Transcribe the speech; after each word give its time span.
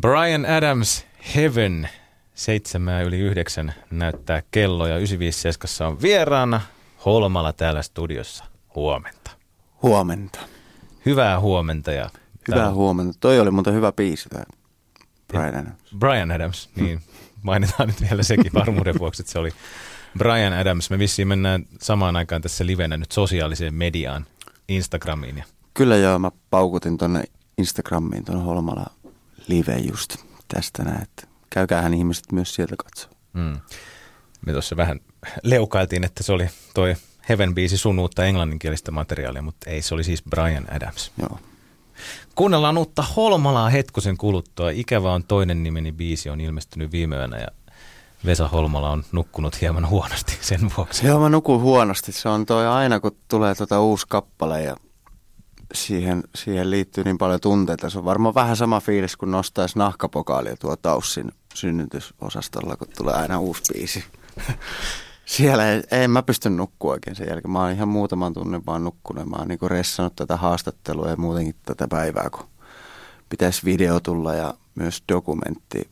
Brian 0.00 0.46
Adams, 0.46 1.06
Heaven, 1.36 1.88
seitsemää 2.34 3.02
yli 3.02 3.18
yhdeksän 3.18 3.74
näyttää 3.90 4.42
kello 4.50 4.86
ja 4.86 4.96
957 4.96 5.92
on 5.92 6.02
vieraana 6.02 6.60
Holmalla 7.04 7.52
täällä 7.52 7.82
studiossa. 7.82 8.44
Huomenta. 8.74 9.30
Huomenta. 9.82 10.38
Hyvää 11.06 11.40
huomenta. 11.40 11.92
Ja 11.92 12.10
Hyvää 12.48 12.58
täällä- 12.60 12.74
huomenta. 12.74 13.18
Toi 13.20 13.40
oli 13.40 13.50
muuten 13.50 13.74
hyvä 13.74 13.92
biisi 13.92 14.28
tämä 14.28 14.44
Brian 15.28 15.54
Adams. 15.56 15.78
Brian 15.98 16.30
Adams, 16.30 16.70
niin 16.76 17.00
mainitaan 17.42 17.88
nyt 17.88 18.00
vielä 18.10 18.22
sekin 18.22 18.52
varmuuden 18.54 18.98
vuoksi, 18.98 19.22
että 19.22 19.32
se 19.32 19.38
oli 19.38 19.50
Brian 20.18 20.52
Adams. 20.52 20.90
Me 20.90 20.98
vissiin 20.98 21.28
mennään 21.28 21.64
samaan 21.82 22.16
aikaan 22.16 22.42
tässä 22.42 22.66
livenä 22.66 22.96
nyt 22.96 23.12
sosiaaliseen 23.12 23.74
mediaan, 23.74 24.26
Instagramiin. 24.68 25.38
Ja 25.38 25.44
Kyllä 25.74 25.96
joo, 25.96 26.18
mä 26.18 26.30
paukutin 26.50 26.98
tonne 26.98 27.24
Instagramiin 27.58 28.24
ton 28.24 28.42
Holmala 28.44 28.86
live 29.46 29.76
just 29.78 30.16
tästä 30.48 30.84
näin, 30.84 31.02
että 31.02 31.26
käykäähän 31.50 31.94
ihmiset 31.94 32.32
myös 32.32 32.54
sieltä 32.54 32.74
katsoa. 32.76 33.10
mm, 33.32 33.60
me 34.46 34.52
tuossa 34.52 34.76
vähän 34.76 35.00
leukailtiin, 35.42 36.04
että 36.04 36.22
se 36.22 36.32
oli 36.32 36.48
toi 36.74 36.96
Heaven 37.28 37.54
biisi 37.54 37.76
sun 37.76 37.98
uutta 37.98 38.24
englanninkielistä 38.24 38.90
materiaalia, 38.90 39.42
mutta 39.42 39.70
ei, 39.70 39.82
se 39.82 39.94
oli 39.94 40.04
siis 40.04 40.22
Brian 40.30 40.72
Adams. 40.72 41.12
Joo. 41.18 41.38
Kuunnellaan 42.34 42.78
uutta 42.78 43.02
Holmalaa 43.02 43.68
hetkosen 43.68 44.16
kuluttua. 44.16 44.70
Ikävä 44.70 45.12
on 45.12 45.24
toinen 45.24 45.62
nimeni 45.62 45.92
biisi 45.92 46.30
on 46.30 46.40
ilmestynyt 46.40 46.92
viime 46.92 47.16
yönä 47.16 47.38
ja 47.38 47.48
Vesa 48.26 48.48
Holmala 48.48 48.90
on 48.90 49.04
nukkunut 49.12 49.60
hieman 49.60 49.88
huonosti 49.88 50.38
sen 50.40 50.60
vuoksi. 50.76 51.06
Joo, 51.06 51.20
mä 51.20 51.28
nukun 51.28 51.60
huonosti. 51.60 52.12
Se 52.12 52.28
on 52.28 52.46
toi 52.46 52.66
aina, 52.66 53.00
kun 53.00 53.16
tulee 53.28 53.54
tota 53.54 53.80
uusi 53.80 54.06
kappale 54.08 54.62
ja 54.62 54.76
siihen, 55.74 56.24
siihen 56.34 56.70
liittyy 56.70 57.04
niin 57.04 57.18
paljon 57.18 57.40
tunteita. 57.40 57.90
Se 57.90 57.98
on 57.98 58.04
varmaan 58.04 58.34
vähän 58.34 58.56
sama 58.56 58.80
fiilis, 58.80 59.16
kun 59.16 59.30
nostaisi 59.30 59.78
nahkapokaalia 59.78 60.56
tuo 60.56 60.76
Taussin 60.76 61.32
synnytysosastolla, 61.54 62.76
kun 62.76 62.88
tulee 62.96 63.14
aina 63.14 63.38
uusi 63.38 63.62
biisi. 63.72 64.04
Siellä 65.24 65.72
ei, 65.72 65.82
ei 65.90 66.08
mä 66.08 66.22
pysty 66.22 66.50
nukkua 66.50 66.92
oikein 66.92 67.16
sen 67.16 67.28
jälkeen. 67.28 67.52
Mä 67.52 67.60
oon 67.60 67.72
ihan 67.72 67.88
muutaman 67.88 68.34
tunnin 68.34 68.66
vaan 68.66 68.84
nukkunut. 68.84 69.28
Mä 69.28 69.36
oon 69.36 69.48
niinku 69.48 69.68
ressannut 69.68 70.16
tätä 70.16 70.36
haastattelua 70.36 71.10
ja 71.10 71.16
muutenkin 71.16 71.54
tätä 71.66 71.88
päivää, 71.88 72.30
kun 72.30 72.46
pitäisi 73.28 73.64
video 73.64 74.00
tulla 74.00 74.34
ja 74.34 74.54
myös 74.74 75.02
dokumentti. 75.12 75.90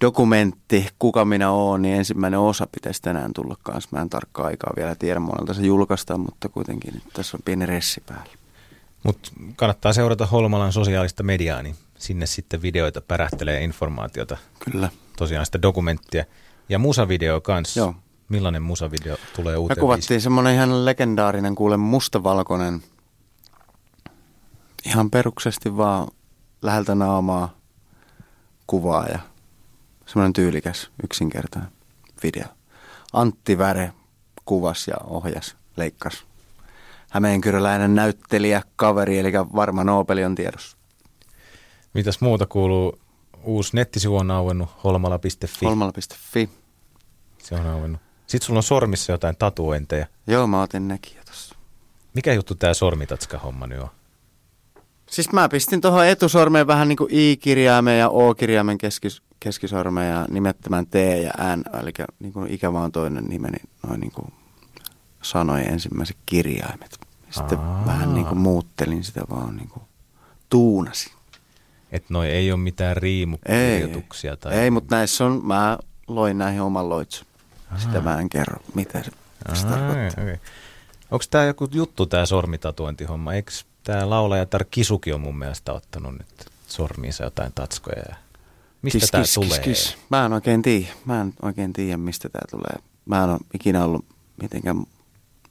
Dokumentti, 0.00 0.88
kuka 0.98 1.24
minä 1.24 1.50
oon, 1.50 1.82
niin 1.82 1.94
ensimmäinen 1.94 2.40
osa 2.40 2.66
pitäisi 2.72 3.02
tänään 3.02 3.32
tulla 3.32 3.56
kanssa. 3.62 3.88
Mä 3.92 4.02
en 4.02 4.10
tarkkaan 4.10 4.48
aikaa 4.48 4.72
vielä 4.76 4.94
tiedä, 4.94 5.20
monelta 5.20 5.54
se 5.54 5.62
julkaistaan, 5.62 6.20
mutta 6.20 6.48
kuitenkin 6.48 7.02
tässä 7.12 7.36
on 7.36 7.42
pieni 7.44 7.66
ressi 7.66 8.02
päällä. 8.06 8.41
Mutta 9.02 9.30
kannattaa 9.56 9.92
seurata 9.92 10.26
Holmalan 10.26 10.72
sosiaalista 10.72 11.22
mediaa, 11.22 11.62
niin 11.62 11.76
sinne 11.98 12.26
sitten 12.26 12.62
videoita 12.62 13.00
pärähtelee 13.00 13.64
informaatiota, 13.64 14.36
Kyllä. 14.58 14.88
tosiaan 15.16 15.46
sitä 15.46 15.62
dokumenttia. 15.62 16.24
Ja 16.68 16.78
musavideo 16.78 17.40
kanssa. 17.40 17.80
Joo. 17.80 17.94
Millainen 18.28 18.62
musavideo 18.62 19.16
tulee 19.36 19.52
Me 19.52 19.58
uuteen 19.58 19.80
kuvattiin 19.80 20.20
semmoinen 20.20 20.54
ihan 20.54 20.84
legendaarinen, 20.84 21.54
kuule 21.54 21.76
mustavalkoinen, 21.76 22.82
ihan 24.86 25.10
peruksesti 25.10 25.76
vaan 25.76 26.08
läheltä 26.62 26.94
naamaa 26.94 27.54
kuvaa 28.66 29.06
ja 29.06 29.18
semmoinen 30.06 30.32
tyylikäs, 30.32 30.90
yksinkertainen 31.04 31.72
video. 32.22 32.46
Antti 33.12 33.58
Väre 33.58 33.92
kuvas 34.44 34.88
ja 34.88 34.96
ohjas, 35.04 35.56
leikkas. 35.76 36.24
Hämeenkyröläinen 37.12 37.94
näyttelijä, 37.94 38.62
kaveri, 38.76 39.18
eli 39.18 39.32
varma 39.32 39.84
Nobel 39.84 40.24
on 40.26 40.34
tiedossa. 40.34 40.76
Mitäs 41.94 42.20
muuta 42.20 42.46
kuuluu? 42.46 42.98
Uusi 43.44 43.76
nettisivu 43.76 44.16
on 44.16 44.30
auennut, 44.30 44.68
holmala.fi. 44.84 45.66
Holmalla.fi. 45.66 46.50
Se 47.38 47.54
on 47.54 47.66
auennut. 47.66 48.00
Sitten 48.26 48.46
sulla 48.46 48.58
on 48.58 48.62
sormissa 48.62 49.12
jotain 49.12 49.36
tatuointeja. 49.38 50.06
Joo, 50.26 50.46
mä 50.46 50.62
otin 50.62 50.88
nekin 50.88 51.16
jo 51.16 51.22
tossa. 51.24 51.54
Mikä 52.14 52.32
juttu 52.32 52.54
tämä 52.54 52.74
sormitatska-homma 52.74 53.66
nyt 53.66 53.80
on? 53.80 53.88
Siis 55.10 55.32
mä 55.32 55.48
pistin 55.48 55.80
tuohon 55.80 56.06
etusormeen 56.06 56.66
vähän 56.66 56.88
niin 56.88 56.96
kuin 56.96 57.08
I-kirjaimen 57.10 57.98
ja 57.98 58.08
O-kirjaimen 58.08 58.78
keskis, 58.78 59.22
keskisormeen 59.40 60.10
ja 60.10 60.26
nimettömän 60.30 60.86
T 60.86 60.94
ja 60.94 61.56
N, 61.56 61.64
eli 61.80 61.92
niin 62.18 62.32
kuin 62.32 62.50
ikä 62.50 62.72
vaan 62.72 62.92
toinen 62.92 63.24
nimeni, 63.24 63.58
noin 63.88 64.00
niin 64.00 64.12
kuin 64.12 64.32
sanojen 65.22 65.68
ensimmäiset 65.68 66.16
kirjaimet. 66.26 66.98
Sitten 67.32 67.58
Aa. 67.58 67.86
vähän 67.86 68.14
niin 68.14 68.26
kuin 68.26 68.38
muuttelin 68.38 69.04
sitä 69.04 69.20
vaan 69.30 69.56
niin 69.56 69.68
kuin 69.68 69.82
tuunasin. 70.48 71.12
Että 71.92 72.14
noi 72.14 72.28
ei 72.28 72.52
ole 72.52 72.60
mitään 72.60 72.96
riimukirjoituksia. 72.96 74.36
Tai... 74.36 74.54
ei 74.54 74.70
mutta 74.70 74.96
näissä 74.96 75.24
on, 75.24 75.46
mä 75.46 75.78
loin 76.08 76.38
näihin 76.38 76.62
oman 76.62 76.88
loitsun. 76.88 77.26
Sitä 77.76 78.00
mä 78.00 78.20
en 78.20 78.28
kerro, 78.28 78.56
mitä 78.74 79.02
se, 79.02 79.10
mitä 79.10 79.54
se 79.54 79.66
tarkoittaa. 79.66 80.24
okay. 80.24 80.36
Onko 81.10 81.24
tämä 81.30 81.44
joku 81.44 81.68
juttu, 81.72 82.06
tämä 82.06 82.26
sormitatuointihomma? 82.26 83.34
Eikö 83.34 83.52
tämä 83.84 84.10
laulaja 84.10 84.46
Tar 84.46 84.64
Kisuki 84.70 85.12
on 85.12 85.20
mun 85.20 85.38
mielestä 85.38 85.72
ottanut 85.72 86.12
nyt 86.12 86.46
sormiinsa 86.66 87.24
jotain 87.24 87.52
tatskoja? 87.54 88.02
Ja... 88.08 88.16
Mistä 88.82 88.98
Kis, 88.98 89.10
tämä 89.10 89.22
kis, 89.22 89.34
tulee? 89.34 89.58
Kis, 89.58 89.84
kis. 89.84 89.98
Mä 90.10 90.26
en 90.26 90.32
oikein 90.32 90.62
tiedä. 90.62 90.86
Mä 91.04 91.20
en 91.20 91.34
oikein 91.42 91.72
tiedä, 91.72 91.96
mistä 91.96 92.28
tämä 92.28 92.44
tulee. 92.50 92.82
Mä 93.04 93.24
en 93.24 93.30
ole 93.30 93.38
ikinä 93.54 93.84
ollut 93.84 94.04
mitenkään 94.42 94.84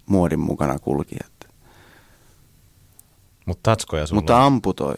muodin 0.05 0.39
mukana 0.39 0.79
kulkija. 0.79 1.30
Mutta 3.45 3.71
tatskoja 3.71 4.07
sulla 4.07 4.21
Mutta 4.21 4.45
amputoi. 4.45 4.95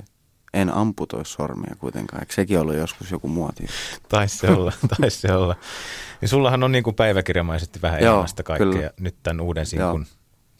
En 0.53 0.73
amputoi 0.73 1.25
sormia 1.25 1.75
kuitenkaan. 1.79 2.21
Eikö 2.21 2.33
sekin 2.33 2.59
ollut 2.59 2.75
joskus 2.75 3.11
joku 3.11 3.27
muoti? 3.27 3.67
Taisi 4.09 4.37
se 4.37 4.47
olla, 4.47 4.71
taisi 4.99 5.17
se 5.17 5.33
olla. 5.33 5.55
Niin 6.21 6.29
sullahan 6.29 6.63
on 6.63 6.71
niin 6.71 6.83
kuin 6.83 6.95
päiväkirjamaisesti 6.95 7.81
vähän 7.81 8.01
Joo, 8.03 8.13
elämästä 8.13 8.43
kaikkea. 8.43 8.67
kyllä. 8.67 8.91
Nyt 8.99 9.15
tämän 9.23 9.41
uuden 9.41 9.65
sinkun 9.65 10.05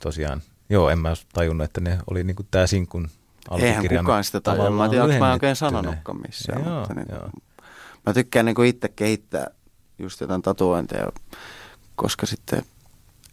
tosiaan. 0.02 0.42
Joo, 0.70 0.90
en 0.90 1.00
mä 1.00 1.14
tajunnut, 1.34 1.66
että 1.66 1.82
ne 1.82 2.00
oli 2.10 2.24
niin 2.24 2.36
kuin 2.36 2.48
tämä 2.52 2.68
sinkun 2.68 3.10
Eihän 3.60 3.86
kukaan 4.00 4.24
sitä 4.24 4.42
tajua. 4.42 4.70
Mä 4.70 4.86
en 4.86 4.90
tiedä, 4.90 5.04
onko 5.04 5.18
mä 5.20 5.34
oikein 5.34 5.56
sanonutkaan 5.56 6.22
missään. 6.28 6.66
Joo, 6.66 6.80
mutta 6.80 6.94
niin, 6.94 7.08
joo. 7.12 7.30
Mä 8.06 8.14
tykkään 8.14 8.46
niin 8.46 8.66
itse 8.66 8.90
kehittää 8.90 9.48
just 10.00 10.22
jotain 10.22 10.42
tatuointeja, 10.42 11.12
koska 11.96 12.26
sitten 12.26 12.64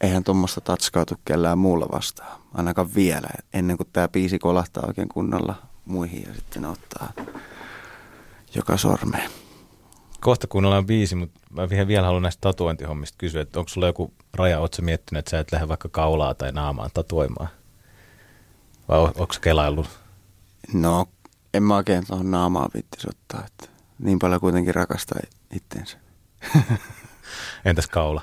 eihän 0.00 0.24
tuommoista 0.24 0.60
tatskautu 0.60 1.14
kellään 1.24 1.58
muulla 1.58 1.86
vastaan. 1.92 2.40
Ainakaan 2.54 2.94
vielä, 2.94 3.28
ennen 3.52 3.76
kuin 3.76 3.88
tämä 3.92 4.08
biisi 4.08 4.38
kolahtaa 4.38 4.84
oikein 4.86 5.08
kunnolla 5.08 5.54
muihin 5.84 6.22
ja 6.28 6.34
sitten 6.34 6.64
ottaa 6.64 7.12
joka 8.54 8.76
sormeen. 8.76 9.30
Kohta 10.20 10.46
kuunnellaan 10.46 10.86
biisi, 10.86 11.14
mutta 11.14 11.40
mä 11.50 11.70
vielä- 11.70 11.86
vielä 11.88 12.06
haluan 12.06 12.22
näistä 12.22 12.40
tatuointihommista 12.40 13.18
kysyä, 13.18 13.42
että 13.42 13.58
onko 13.58 13.68
sulla 13.68 13.86
joku 13.86 14.14
raja, 14.34 14.60
ootko 14.60 14.82
miettinyt, 14.82 15.18
että 15.18 15.30
sä 15.30 15.38
et 15.38 15.52
lähde 15.52 15.68
vaikka 15.68 15.88
kaulaa 15.88 16.34
tai 16.34 16.52
naamaan 16.52 16.90
tatuoimaan? 16.94 17.48
Vai 18.88 18.98
on- 18.98 19.12
onko 19.18 19.34
kelaillut? 19.40 19.88
No, 20.72 21.06
en 21.54 21.62
mä 21.62 21.76
oikein 21.76 22.06
tuohon 22.06 22.30
naamaan 22.30 22.70
viittis 22.74 23.06
ottaa, 23.06 23.44
että 23.46 23.66
niin 23.98 24.18
paljon 24.18 24.40
kuitenkin 24.40 24.74
rakastaa 24.74 25.20
itteensä. 25.52 25.98
Entäs 27.64 27.86
kaula? 27.86 28.22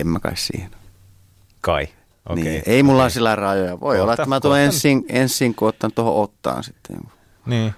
En 0.00 0.08
mä 0.08 0.20
kai 0.20 0.36
siihen. 0.36 0.70
Kai. 1.60 1.88
Okei. 2.28 2.44
Niin, 2.44 2.62
ei 2.66 2.82
mulla 2.82 3.02
ole 3.02 3.10
sillä 3.10 3.36
rajoja. 3.36 3.80
Voi 3.80 3.96
Kohta- 3.96 4.02
olla, 4.02 4.12
että 4.12 4.26
mä 4.26 4.40
tuon 4.40 4.58
ensin, 4.58 5.04
ensin 5.08 5.54
kun 5.54 5.68
ottan 5.68 5.92
tuohon 5.92 6.22
ottaan 6.24 6.64
sitten. 6.64 6.96
Niin, 7.46 7.72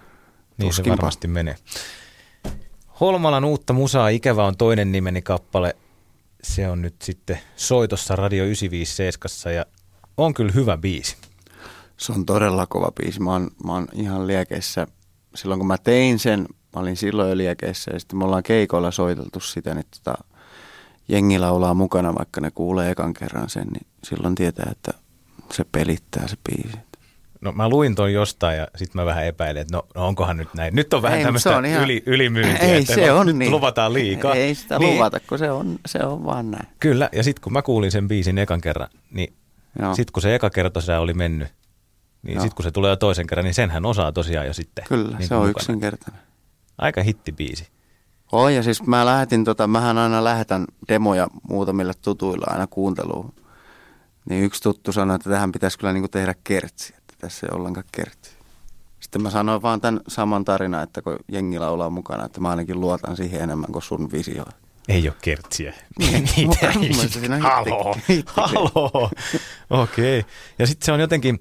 niin 0.59 0.73
se 0.75 0.83
varmasti 0.89 1.29
menee. 1.29 1.57
Holmalan 3.01 3.45
uutta 3.45 3.73
musaa 3.73 4.09
Ikävä 4.09 4.45
on 4.45 4.57
toinen 4.57 4.93
nimeni 4.93 5.23
kappale. 5.23 5.77
Se 6.43 6.69
on 6.69 6.83
nyt 6.83 6.95
sitten 7.03 7.39
soitossa 7.57 8.17
Radio 8.17 8.45
957 8.45 9.55
ja 9.57 9.67
on 10.17 10.35
kyllä 10.35 10.53
hyvä 10.53 10.77
biisi. 10.77 11.17
Se 11.97 12.13
on 12.13 12.27
todella 12.27 12.67
kova 12.67 12.93
biisi. 13.03 13.21
Mä 13.21 13.33
oon, 13.33 13.51
mä 13.67 13.73
oon 13.73 13.89
ihan 13.93 14.27
liekeissä. 14.27 14.87
Silloin 15.35 15.59
kun 15.61 15.67
mä 15.67 15.79
tein 15.79 16.19
sen, 16.19 16.41
mä 16.75 16.81
olin 16.81 16.97
silloin 16.97 17.31
jo 17.31 17.37
liekeissä 17.37 17.91
ja 17.95 17.99
sitten 18.01 18.19
me 18.19 18.25
ollaan 18.25 18.43
keikoilla 18.43 18.91
soiteltu 18.91 19.41
sitä, 19.41 19.75
niin 19.75 19.87
tota, 19.97 20.25
jengi 21.09 21.39
laulaa 21.39 21.75
mukana, 21.75 22.15
vaikka 22.15 22.41
ne 22.41 22.51
kuulee 22.51 22.91
ekan 22.91 23.15
kerran 23.15 23.51
sen, 23.51 23.67
niin 23.73 23.87
silloin 24.05 24.35
tietää, 24.35 24.69
että 24.73 24.93
se 25.53 25.65
pelittää 25.73 26.29
se 26.29 26.37
biisi. 26.49 26.79
No 27.41 27.53
mä 27.53 27.69
luin 27.69 27.95
ton 27.95 28.13
jostain 28.13 28.59
ja 28.59 28.69
sitten 28.77 29.01
mä 29.03 29.07
vähän 29.07 29.25
epäilin, 29.27 29.63
että 29.63 29.77
no, 29.77 29.87
no 29.95 30.07
onkohan 30.07 30.37
nyt 30.37 30.49
näin. 30.55 30.75
Nyt 30.75 30.95
on 30.95 31.03
vähän 31.03 31.23
tämmöistä 31.23 31.51
se 31.51 31.57
on 31.57 31.65
ihan- 31.67 31.85
yli, 31.85 32.03
ylimyyntiä, 32.07 32.57
Ei 32.59 32.81
että 32.81 32.95
se 32.95 33.07
no, 33.07 33.19
on 33.19 33.27
nyt 33.27 33.37
niin. 33.37 33.51
luvataan 33.51 33.93
liikaa. 33.93 34.35
Ei 34.35 34.55
sitä 34.55 34.79
niin, 34.79 34.95
luvata, 34.95 35.21
kun 35.21 35.39
se 35.39 35.51
on, 35.51 35.79
se 35.87 35.99
on 35.99 36.25
vaan 36.25 36.51
näin. 36.51 36.69
Kyllä, 36.81 37.09
ja 37.13 37.23
sitten 37.23 37.43
kun 37.43 37.53
mä 37.53 37.63
kuulin 37.63 37.91
sen 37.93 38.09
biisin 38.09 38.39
ekan 38.39 38.61
kerran, 38.61 38.89
niin 39.11 39.35
sitten 39.97 40.13
kun 40.13 40.23
se 40.23 40.35
eka 40.35 40.51
kerta 40.51 40.81
se 40.81 40.97
oli 40.97 41.15
mennyt, 41.15 41.49
niin 42.23 42.41
sitten 42.41 42.57
kun 42.57 42.63
se 42.63 42.71
tulee 42.71 42.91
jo 42.91 42.97
toisen 42.97 43.27
kerran, 43.27 43.45
niin 43.45 43.55
senhän 43.55 43.87
osaa 43.87 44.13
tosiaan 44.13 44.47
jo 44.47 44.53
sitten. 44.53 44.85
Kyllä, 44.89 45.19
niin 45.19 45.29
se 45.29 45.35
on 45.35 45.41
mukana. 45.41 45.51
yksinkertainen. 45.51 46.21
Aika 46.79 47.03
hittibiisi. 47.03 47.69
Oh, 48.33 48.49
ja 48.49 48.63
siis 48.63 48.83
mä 48.83 49.07
lähetin, 49.07 49.45
tota, 49.45 49.67
mähän 49.67 49.99
aina 49.99 50.25
lähetän 50.25 50.65
demoja 50.89 51.29
muutamille 51.49 51.93
tutuilla 52.03 52.47
aina 52.49 52.67
kuunteluun. 52.67 53.35
Niin 54.29 54.45
yksi 54.45 54.63
tuttu 54.63 54.93
sanoi, 54.93 55.17
että 55.17 55.31
tähän 55.31 55.53
pitäisi 55.53 55.79
kyllä 55.79 55.93
niinku 55.93 56.09
tehdä 56.09 56.35
kertsi, 56.45 56.95
että 56.99 57.15
tässä 57.19 57.47
ei 57.47 57.57
ollenkaan 57.57 57.87
kertsi. 57.93 58.31
Sitten 59.01 59.23
mä 59.23 59.31
sanoin 59.31 59.63
vaan 59.63 59.81
tämän 59.81 60.01
saman 60.09 60.45
tarinan, 60.45 60.83
että 60.83 61.03
kun 61.03 61.17
jengi 61.29 61.59
laulaa 61.59 61.91
mukana, 61.91 62.25
että 62.25 62.41
mä 62.41 62.51
ainakin 62.51 62.81
luotan 62.81 63.17
siihen 63.17 63.43
enemmän 63.43 63.73
kuin 63.73 63.83
sun 63.83 64.13
visioon. 64.13 64.53
Ei 64.89 65.09
ole 65.09 65.17
kertsiä. 65.23 65.75
Niin, 65.99 66.29
Niitä 66.37 66.71
ei. 66.83 67.09
siinä 67.09 67.39
Haloo. 67.39 67.97
Haloo. 68.27 69.11
Okei. 69.71 70.19
Okay. 70.19 70.31
Ja 70.59 70.67
sitten 70.67 70.87
se 70.87 70.93
on 70.93 71.01
jotenkin, 71.01 71.41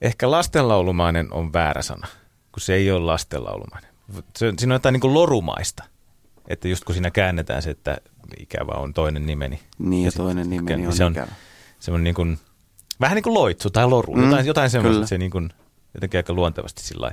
ehkä 0.00 0.30
lastenlaulumainen 0.30 1.32
on 1.32 1.52
väärä 1.52 1.82
sana, 1.82 2.06
kun 2.52 2.60
se 2.60 2.74
ei 2.74 2.90
ole 2.90 3.00
lastenlaulumainen. 3.00 3.91
Se, 4.38 4.52
siinä 4.58 4.74
on 4.74 4.76
jotain 4.76 4.92
niin 4.92 5.00
kuin 5.00 5.14
lorumaista. 5.14 5.84
Että 6.48 6.68
just 6.68 6.84
kun 6.84 6.94
siinä 6.94 7.10
käännetään 7.10 7.62
se, 7.62 7.70
että 7.70 7.98
ikävä 8.38 8.72
on 8.72 8.94
toinen 8.94 9.26
nimeni. 9.26 9.60
Niin 9.78 10.04
ja 10.04 10.10
sit- 10.10 10.16
toinen 10.16 10.50
nimeni 10.50 10.76
niin 10.76 10.86
on 10.88 10.96
se 10.96 11.04
on 11.04 11.12
ikävä. 11.12 11.32
semmoinen 11.80 12.04
niin 12.04 12.14
kuin, 12.14 12.38
vähän 13.00 13.14
niin 13.14 13.22
kuin 13.22 13.34
loitsu 13.34 13.70
tai 13.70 13.86
loru. 13.88 14.14
Mm, 14.16 14.24
jotain, 14.24 14.46
jotain 14.46 14.70
semmoista, 14.70 14.92
kyllä. 14.94 15.02
että 15.04 15.08
se 15.08 15.18
niin 15.18 15.30
kuin, 15.30 15.50
jotenkin 15.94 16.18
aika 16.18 16.32
luontevasti 16.32 16.82
sillä 16.82 17.12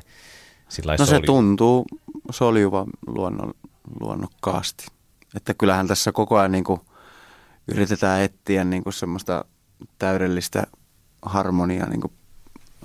lailla- 0.85 1.01
No 1.01 1.05
se 1.05 1.09
soljuu. 1.09 1.25
tuntuu 1.25 1.85
soljuva 2.31 2.85
luonnon, 3.07 3.53
luonnokkaasti. 3.99 4.87
Että 5.35 5.53
kyllähän 5.53 5.87
tässä 5.87 6.11
koko 6.11 6.37
ajan 6.37 6.51
niin 6.51 6.63
kuin 6.63 6.81
yritetään 7.67 8.21
etsiä 8.21 8.63
niin 8.63 8.83
kuin 8.83 8.93
semmoista 8.93 9.45
täydellistä 9.99 10.63
harmoniaa 11.21 11.89
niin 11.89 12.01
kuin 12.01 12.13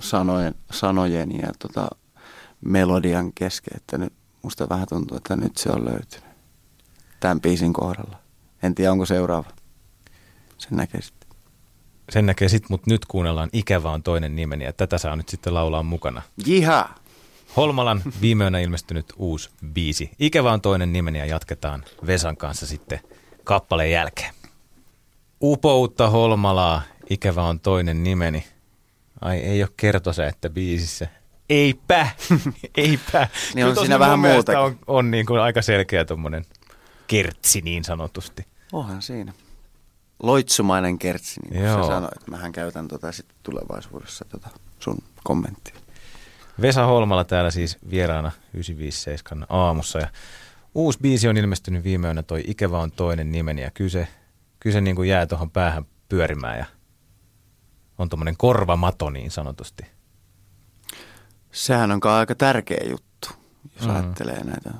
sanojen, 0.01 0.55
sanojen 0.73 1.39
ja 1.39 1.49
tota, 1.59 1.89
melodian 2.65 3.33
kesken. 3.33 3.77
Että 3.77 3.99
nyt 3.99 4.13
musta 4.43 4.69
vähän 4.69 4.87
tuntuu, 4.89 5.17
että 5.17 5.37
nyt 5.37 5.57
se 5.57 5.71
on 5.71 5.85
löytynyt 5.85 6.35
tämän 7.21 7.41
biisin 7.41 7.73
kohdalla. 7.73 8.19
En 8.63 8.75
tiedä, 8.75 8.93
onko 8.93 9.07
seuraava. 9.07 9.51
Sen 10.59 10.77
näkee 10.77 11.01
sitten. 11.01 11.29
Sen 12.11 12.27
näkee 12.27 12.49
sitten, 12.49 12.67
mutta 12.71 12.91
nyt 12.91 13.05
kuunnellaan 13.07 13.49
Ikävä 13.53 13.91
on 13.91 14.03
toinen 14.03 14.37
nimeni 14.37 14.65
ja 14.65 14.73
tätä 14.73 14.99
saa 14.99 15.17
nyt 15.17 15.29
sitten 15.29 15.55
laulaa 15.55 15.83
mukana. 15.83 16.23
Jiha! 16.47 16.89
Holmalan 17.57 18.03
viime 18.21 18.45
yönä 18.45 18.59
ilmestynyt 18.59 19.13
uusi 19.17 19.51
biisi. 19.67 20.11
Ikävä 20.19 20.53
on 20.53 20.61
toinen 20.61 20.93
nimeni 20.93 21.19
ja 21.19 21.27
jatketaan 21.27 21.85
Vesan 22.07 22.37
kanssa 22.37 22.67
sitten 22.67 23.01
kappaleen 23.45 23.91
jälkeen. 23.91 24.35
Upoutta 25.43 26.11
Holmalaa, 26.11 26.83
ikävä 27.11 27.43
on 27.43 27.61
toinen 27.61 28.05
nimeni. 28.05 28.45
Ai 29.21 29.39
ei 29.39 29.63
ole 29.63 29.71
kertosä, 29.77 30.27
että 30.27 30.51
biisissä. 30.51 31.09
Eipä, 31.51 32.09
eipä. 32.77 33.29
Niin 33.55 33.67
on 33.67 33.73
Kyllä 33.73 33.83
siinä 33.87 33.99
vähän 33.99 34.19
muutakin. 34.19 34.59
On, 34.59 34.79
on 34.87 35.11
niin 35.11 35.27
kuin 35.27 35.41
aika 35.41 35.63
selkeä 35.63 36.05
tuommoinen 36.05 36.45
kertsi 37.07 37.61
niin 37.61 37.85
sanotusti. 37.85 38.47
Onhan 38.73 39.03
siinä. 39.03 39.33
Loitsumainen 40.23 40.99
kertsi, 40.99 41.41
niin 41.41 41.53
kuin 41.53 41.65
Joo. 41.65 41.83
sä 41.83 41.87
sanoit. 41.87 42.29
Mähän 42.29 42.53
käytän 42.53 42.89
tota 42.89 43.13
sitten 43.13 43.37
tulevaisuudessa 43.43 44.25
tota 44.25 44.49
sun 44.79 44.99
kommenttia. 45.25 45.75
Vesa 46.61 46.87
Holmala 46.87 47.25
täällä 47.25 47.51
siis 47.51 47.79
vieraana 47.91 48.33
957 48.55 49.47
aamussa 49.49 49.99
ja 49.99 50.09
uusi 50.75 50.99
biisi 51.03 51.29
on 51.29 51.37
ilmestynyt 51.37 51.85
viime 51.85 52.07
yönä 52.07 52.23
toi 52.23 52.45
Ikävä 52.47 52.79
on 52.79 52.93
toinen 52.93 53.33
nimeni 53.33 53.63
ja 53.63 53.71
kyse, 53.71 54.09
kyse 54.61 54.81
niin 54.81 54.97
kuin 54.97 55.09
jää 55.09 55.27
tuohon 55.27 55.51
päähän 55.51 55.85
pyörimään 56.09 56.59
ja 56.59 56.65
on 57.99 58.09
tuommoinen 58.09 58.37
korvamato 58.37 59.11
niin 59.11 59.31
sanotusti. 59.31 59.94
Sehän 61.55 61.93
on 61.93 62.01
aika 62.05 62.35
tärkeä 62.35 62.85
juttu, 62.91 63.29
jos 63.77 63.87
Mm. 63.89 63.95
ajattelee 63.95 64.45
näitä 64.45 64.71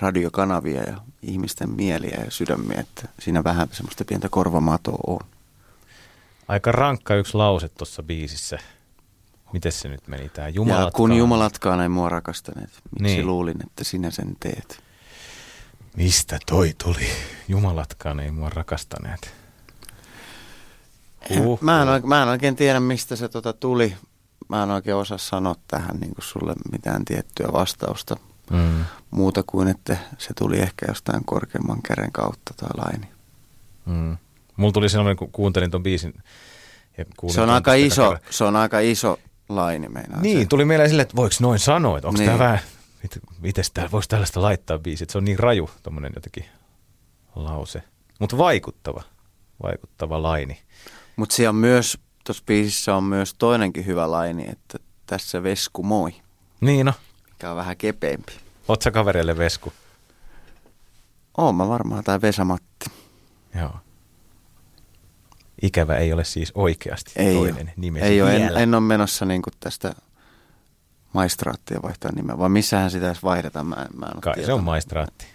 radiokanavia 0.00 0.82
ja 0.82 0.96
ihmisten 1.22 1.70
mieliä 1.70 2.20
ja 2.24 2.30
sydämiä, 2.30 2.80
että 2.80 3.08
siinä 3.20 3.44
vähän 3.44 3.68
semmoista 3.72 4.04
pientä 4.04 4.28
korvamatoa 4.28 4.98
on. 5.06 5.18
Aika 6.48 6.72
rankka 6.72 7.14
yksi 7.14 7.34
lause 7.36 7.68
tuossa 7.68 8.02
biisissä. 8.02 8.58
Miten 9.52 9.72
se 9.72 9.88
nyt 9.88 10.08
meni 10.08 10.30
ja 10.36 10.48
Jumalatkaan? 10.48 10.92
kun 10.92 11.12
jumalatkaan 11.12 11.80
ei 11.80 11.88
mua 11.88 12.08
rakastaneet, 12.08 12.70
miksi 13.00 13.02
Niin. 13.16 13.26
luulin, 13.26 13.56
että 13.66 13.84
sinä 13.84 14.10
sen 14.10 14.36
teet? 14.40 14.82
Mistä 15.96 16.38
toi 16.46 16.74
tuli? 16.84 17.06
Jumalatkaan 17.48 18.20
ei 18.20 18.30
mua 18.30 18.50
rakastaneet. 18.50 19.34
Uh, 21.30 21.58
mä, 21.62 21.82
en, 21.96 22.08
mä 22.08 22.22
en 22.22 22.28
oikein 22.28 22.56
tiedä, 22.56 22.80
mistä 22.80 23.16
se 23.16 23.28
tota 23.28 23.52
tuli. 23.52 23.96
Mä 24.52 24.62
en 24.62 24.70
oikein 24.70 24.96
osaa 24.96 25.18
sanoa 25.18 25.54
tähän 25.68 25.96
niin 26.00 26.14
kuin 26.14 26.24
sulle 26.24 26.54
mitään 26.72 27.04
tiettyä 27.04 27.48
vastausta. 27.52 28.16
Mm, 28.50 28.84
Muuta 29.10 29.42
kuin, 29.46 29.68
että 29.68 29.96
se 30.18 30.34
tuli 30.38 30.58
ehkä 30.58 30.86
jostain 30.88 31.24
korkeamman 31.24 31.82
käden 31.82 32.12
kautta 32.12 32.54
tai 32.56 32.68
laini. 32.76 33.08
mm. 33.86 34.16
Mulla 34.56 34.72
tuli 34.72 34.88
sellainen, 34.88 35.16
kun 35.16 35.32
kuuntelin 35.32 35.70
ton 35.70 35.82
biisin. 35.82 36.14
Ja 36.98 37.04
Se 37.30 37.40
on 37.40 37.50
aika 37.50 37.74
iso, 37.74 38.16
se 38.30 38.44
on 38.44 38.56
aika 38.56 38.80
iso 38.80 39.18
laini 39.48 39.88
meinaa 39.88 40.20
Niin, 40.20 40.40
se. 40.40 40.46
tuli 40.46 40.64
mieleen 40.64 40.88
silleen, 40.88 41.02
että 41.02 41.16
voiko 41.16 41.34
noin 41.40 41.58
sanoa, 41.58 41.98
että 41.98 42.08
onko 42.08 42.18
niin. 42.18 42.26
Tämä 42.26 42.38
vähän, 42.38 42.58
mit, 43.02 43.18
mites 43.40 43.70
tää, 43.70 43.88
voiko 43.92 44.04
tällaista 44.08 44.42
laittaa 44.42 44.78
biisi, 44.78 45.04
että 45.04 45.12
se 45.12 45.18
on 45.18 45.24
niin 45.24 45.38
raju 45.38 45.70
tommonen 45.82 46.12
jotenkin 46.14 46.44
lause. 47.34 47.82
Mutta 48.18 48.38
vaikuttava, 48.38 49.02
vaikuttava 49.62 50.22
laini. 50.22 50.60
Mutta 51.16 51.34
siellä 51.34 51.48
on 51.50 51.56
myös, 51.56 51.98
tuossa 52.24 52.42
biisissä 52.46 52.94
on 52.94 53.04
myös 53.04 53.34
toinenkin 53.34 53.86
hyvä 53.86 54.10
laini, 54.10 54.46
että 54.50 54.78
tässä 55.06 55.42
Vesku 55.42 55.82
moi, 55.82 56.14
Niin 56.60 56.86
no, 56.86 56.92
mikä 57.30 57.50
on 57.50 57.56
vähän 57.56 57.76
kepeämpi. 57.76 58.32
oot 58.68 58.82
sä 58.82 58.90
kavereille 58.90 59.38
vesku? 59.38 59.72
Oon 61.38 61.54
mä 61.54 61.68
varmaan, 61.68 62.04
tai 62.04 62.20
Vesamatti. 62.22 62.86
Joo. 63.54 63.70
Ikävä 65.62 65.96
ei 65.96 66.12
ole 66.12 66.24
siis 66.24 66.52
oikeasti 66.54 67.12
Ei 67.16 67.34
toinen 67.34 67.62
ole. 67.66 67.72
nimesi 67.76 68.06
Ei 68.06 68.22
ole, 68.22 68.36
en, 68.36 68.56
en 68.56 68.74
ole 68.74 68.82
menossa 68.82 69.24
niinku 69.24 69.50
tästä 69.60 69.94
maistraattia 71.12 71.82
vaihtaa 71.82 72.12
nimeä, 72.12 72.38
vaan 72.38 72.52
missähän 72.52 72.90
sitä 72.90 73.06
edes 73.06 73.22
vaihdetaan, 73.22 73.66
mä, 73.66 73.74
en- 73.74 74.00
mä 74.00 74.06
en 74.14 74.20
Kai 74.20 74.32
se 74.32 74.34
tietoinen. 74.34 74.58
on 74.58 74.64
maistraatti. 74.64 75.26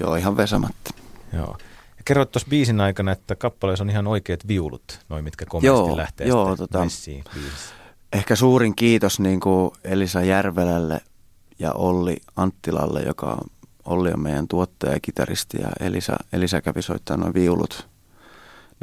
Joo, 0.00 0.14
ihan 0.16 0.36
Vesamatti. 0.36 0.90
Joo. 1.32 1.58
Kerroit 2.06 2.32
tuossa 2.32 2.48
biisin 2.48 2.80
aikana, 2.80 3.12
että 3.12 3.36
kappaleessa 3.36 3.84
on 3.84 3.90
ihan 3.90 4.06
oikeat 4.06 4.48
viulut, 4.48 5.00
noin 5.08 5.24
mitkä 5.24 5.46
komeasti 5.46 5.66
Joo, 5.66 5.96
lähtee 5.96 6.26
joo, 6.26 6.54
tota- 6.54 6.78
messiin 6.78 7.24
biisissä. 7.34 7.74
Ehkä 8.12 8.36
suurin 8.36 8.76
kiitos 8.76 9.20
niin 9.20 9.40
kuin 9.40 9.70
Elisa 9.84 10.22
Järvelälle 10.22 11.00
ja 11.58 11.72
Olli 11.72 12.16
Anttilalle, 12.36 13.02
joka 13.02 13.26
on, 13.26 13.50
Olli 13.84 14.12
on 14.12 14.20
meidän 14.20 14.48
tuottaja 14.48 14.92
ja 14.92 15.00
kitaristi 15.00 15.56
ja 15.60 15.68
Elisa, 15.80 16.16
Elisa 16.32 16.60
kävi 16.60 16.82
soittaa 16.82 17.16
noin 17.16 17.34
viulut. 17.34 17.88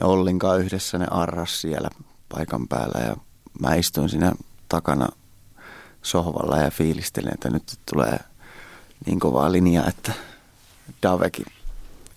Ne 0.01 0.07
Ollin 0.07 0.39
kanssa 0.39 0.57
yhdessä 0.63 0.97
ne 0.97 1.07
arras 1.11 1.61
siellä 1.61 1.89
paikan 2.29 2.67
päällä 2.67 2.99
ja 3.05 3.15
mä 3.59 3.75
istuin 3.75 4.09
siinä 4.09 4.31
takana 4.69 5.07
sohvalla 6.01 6.57
ja 6.57 6.71
fiilistelin, 6.71 7.33
että 7.33 7.49
nyt 7.49 7.63
tulee 7.93 8.19
niin 9.05 9.19
kovaa 9.19 9.51
linjaa, 9.51 9.87
että 9.87 10.13
Davekin 11.03 11.45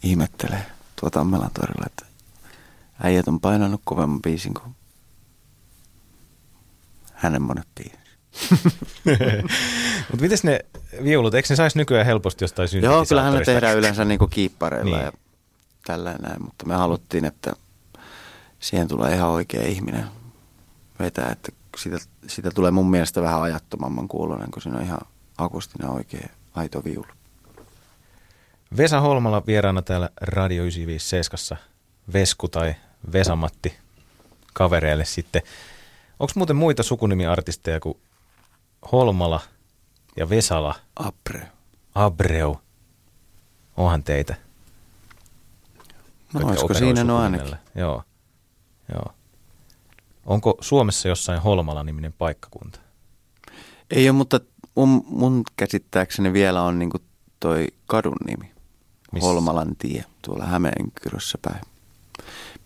ihmettelee 0.03 0.76
tuota 1.01 1.19
Tammelan 1.19 1.51
torilla, 1.55 1.87
että 1.87 2.07
äijät 3.03 3.29
on 3.29 3.41
painanut 3.41 3.81
kovemman 3.85 4.23
biisin 4.23 4.55
kuin 4.55 4.77
hänen 7.13 7.43
monet 7.43 7.69
biisit. 7.75 8.07
Mutta 10.11 10.23
miten 10.23 10.39
ne 10.43 10.61
viulut, 11.05 11.35
eikö 11.35 11.47
ne 11.51 11.57
saisi 11.57 11.79
nykyään 11.79 12.07
helposti 12.07 12.45
jostain 12.45 12.69
Joo, 12.83 13.05
kyllähän 13.09 13.35
ne 13.35 13.45
tehdään 13.45 13.77
yleensä 13.77 14.05
niinku 14.05 14.27
kiippareilla 14.27 14.97
Niin. 14.97 15.05
ja 15.05 15.13
tällä 15.87 16.17
näin, 16.23 16.43
mutta 16.43 16.67
me 16.67 16.75
haluttiin, 16.75 17.25
että 17.25 17.53
siihen 18.61 18.89
tulee 18.89 19.15
ihan 19.15 19.29
oikea 19.29 19.67
ihminen 19.67 20.05
vetää, 20.99 21.29
että 21.33 21.53
siitä, 21.77 21.99
siitä 22.27 22.51
tulee 22.51 22.71
mun 22.71 22.91
mielestä 22.91 23.23
vähän 23.23 23.43
ajattomamman 23.43 24.09
kuulonen, 24.09 24.51
kun 24.51 24.63
siinä 24.63 24.79
on 24.79 24.85
ihan 24.85 25.01
akustinen 25.39 25.91
oikea 25.91 26.29
aito 26.55 26.85
viulu. 26.85 27.07
Vesa 28.77 29.01
Holmala 29.01 29.43
vieraana 29.47 29.83
täällä 29.83 30.11
Radio 30.21 30.63
957, 30.63 31.65
Vesku 32.13 32.49
tai 32.49 32.75
Vesamatti 33.13 33.75
kavereille 34.53 35.05
sitten. 35.05 35.43
Onko 36.21 36.33
muuten 36.37 36.57
muita 36.57 36.83
sukunimiartisteja 36.83 37.81
kuin 37.81 37.99
Holmala 38.93 39.41
ja 40.17 40.29
Vesala, 40.29 40.75
Apre. 40.97 41.49
Abreu? 41.95 42.57
Onhan 43.77 44.03
teitä. 44.03 44.35
No 46.35 46.49
olisiko 46.49 46.75
siinä 46.75 47.05
no 47.05 47.19
ainakin? 47.19 47.57
Joo. 47.75 48.03
Joo. 48.95 49.15
Onko 50.27 50.55
Suomessa 50.61 51.09
jossain 51.09 51.43
Holmala-niminen 51.43 52.13
paikkakunta? 52.13 52.81
Ei 53.91 54.09
ole, 54.09 54.17
mutta 54.17 54.41
mun, 54.75 55.05
mun 55.09 55.43
käsittääkseni 55.57 56.33
vielä 56.33 56.63
on 56.63 56.79
niinku 56.79 56.99
toi 57.41 57.67
kadun 57.87 58.17
nimi. 58.27 58.56
Missä? 59.17 59.27
Holmalan 59.29 59.77
tie, 59.79 60.05
tuolla 60.23 60.47
Hämeenkyrössä 60.47 61.39
päin. 61.43 61.61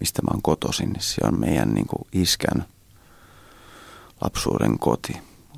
Mistä 0.01 0.23
mä 0.23 0.29
oon 0.33 0.43
kotoisin, 0.43 0.91
niin 0.91 1.03
se 1.03 1.21
on 1.25 1.41
meidän 1.41 1.69
niinku 1.75 2.07
iskän 2.13 2.65
lapsuuden 4.21 4.79
koti. 4.79 5.13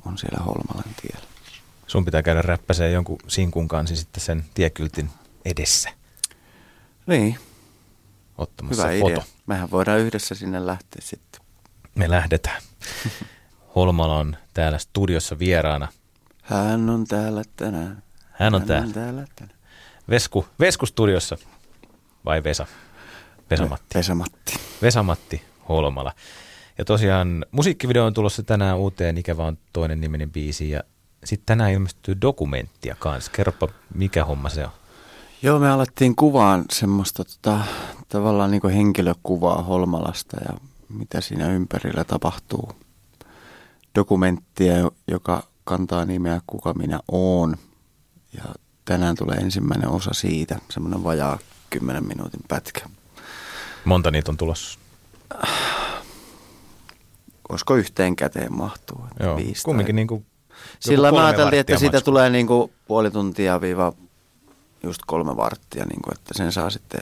On 0.05 0.17
siellä 0.17 0.43
Holmalan 0.43 0.95
tiellä. 1.01 1.27
Sun 1.87 2.05
pitää 2.05 2.23
käydä 2.23 2.41
räppäseen 2.41 2.93
jonkun 2.93 3.17
sinkun 3.27 3.67
kanssa 3.67 3.95
sitten 3.95 4.23
sen 4.23 4.45
tiekyltin 4.53 5.09
edessä 5.45 5.89
Niin, 7.07 7.37
ottamassa 8.37 8.87
hyvä 8.87 8.99
foto. 8.99 9.11
idea. 9.13 9.23
Mehän 9.47 9.71
voidaan 9.71 9.99
yhdessä 9.99 10.35
sinne 10.35 10.65
lähteä 10.65 11.01
sitten. 11.05 11.41
Me 11.95 12.09
lähdetään. 12.09 12.61
Holmala 13.75 14.17
on 14.17 14.37
täällä 14.53 14.77
studiossa 14.77 15.39
vieraana. 15.39 15.87
Hän 16.41 16.89
on 16.89 17.05
täällä 17.07 17.43
tänään. 17.55 18.03
Hän 18.31 18.55
on 18.55 18.61
Hän 18.61 18.67
täällä. 18.67 18.85
on 18.87 18.93
täällä 18.93 19.25
tänään. 19.35 19.57
Vesku, 20.09 20.45
Vesku 20.59 20.85
studiossa. 20.85 21.37
Vai 22.25 22.43
Vesa? 22.43 22.67
Vesa-Matti. 23.49 23.95
Vesa-Matti. 23.95 24.53
Vesa-Matti 24.81 25.41
Holmala. 25.69 26.13
Ja 26.77 26.85
tosiaan 26.85 27.45
musiikkivideo 27.51 28.05
on 28.05 28.13
tulossa 28.13 28.43
tänään 28.43 28.77
uuteen, 28.77 29.17
ikävä 29.17 29.45
on 29.45 29.57
toinen 29.73 30.01
niminen 30.01 30.31
biisi. 30.31 30.69
Ja 30.69 30.83
sitten 31.23 31.45
tänään 31.45 31.71
ilmestyy 31.71 32.21
dokumenttia 32.21 32.95
kanssa. 32.99 33.31
Kerropa, 33.31 33.67
mikä 33.95 34.25
homma 34.25 34.49
se 34.49 34.63
on. 34.63 34.71
Joo, 35.41 35.59
me 35.59 35.71
alettiin 35.71 36.15
kuvaan 36.15 36.65
semmoista 36.71 37.23
tota, 37.23 37.59
tavallaan 38.09 38.51
niin 38.51 38.69
henkilökuvaa 38.69 39.63
Holmalasta 39.63 40.37
ja 40.47 40.57
mitä 40.89 41.21
siinä 41.21 41.49
ympärillä 41.49 42.03
tapahtuu. 42.03 42.71
Dokumenttia, 43.95 44.73
joka 45.07 45.43
kantaa 45.63 46.05
nimeä 46.05 46.41
Kuka 46.47 46.73
minä 46.73 46.99
oon. 47.11 47.55
Ja 48.33 48.43
tänään 48.85 49.15
tulee 49.15 49.37
ensimmäinen 49.37 49.89
osa 49.89 50.13
siitä, 50.13 50.59
semmoinen 50.69 51.03
vajaa 51.03 51.39
10 51.69 52.05
minuutin 52.07 52.41
pätkä. 52.47 52.81
Monta 53.85 54.11
niitä 54.11 54.31
on 54.31 54.37
tulossa? 54.37 54.79
Olisiko 57.49 57.75
yhteen 57.75 58.15
käteen 58.15 58.53
mahtuu? 58.53 59.05
että 59.11 59.23
Joo, 59.23 59.37
viisi 59.37 59.53
tai- 59.53 59.63
kumminkin 59.65 59.95
niin 59.95 60.07
kuin 60.07 60.25
Sillä 60.79 61.11
mä 61.11 61.25
ajattelin, 61.25 61.59
että 61.59 61.77
siitä 61.77 61.97
maksuu. 61.97 62.11
tulee 62.11 62.29
niin 62.29 62.47
kuin 62.47 62.71
puoli 62.87 63.11
tuntia 63.11 63.61
viiva 63.61 63.93
just 64.83 65.01
kolme 65.07 65.37
varttia, 65.37 65.85
niin 65.85 66.01
kuin, 66.01 66.17
että 66.17 66.33
sen 66.37 66.51
saa 66.51 66.69
sitten 66.69 67.01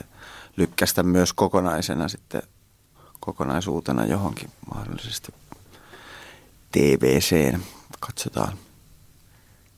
lykkästä 0.56 1.02
myös 1.02 1.32
kokonaisena 1.32 2.08
sitten 2.08 2.42
kokonaisuutena 3.20 4.04
johonkin 4.04 4.50
mahdollisesti 4.74 5.34
TVCen. 6.72 7.62
Katsotaan. 8.00 8.52